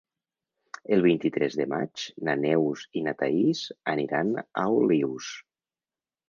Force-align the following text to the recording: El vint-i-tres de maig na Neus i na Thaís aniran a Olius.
El 0.95 1.03
vint-i-tres 1.07 1.57
de 1.59 1.67
maig 1.73 2.05
na 2.29 2.35
Neus 2.45 2.87
i 3.01 3.03
na 3.09 3.13
Thaís 3.21 3.61
aniran 3.95 4.33
a 4.41 4.65
Olius. 4.81 5.29